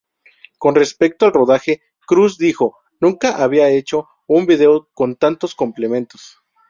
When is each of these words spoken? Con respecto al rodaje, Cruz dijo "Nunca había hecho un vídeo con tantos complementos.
Con 0.57 0.73
respecto 0.73 1.27
al 1.27 1.31
rodaje, 1.31 1.83
Cruz 2.07 2.39
dijo 2.39 2.75
"Nunca 2.99 3.35
había 3.43 3.69
hecho 3.69 4.09
un 4.25 4.47
vídeo 4.47 4.89
con 4.95 5.15
tantos 5.15 5.53
complementos. 5.53 6.39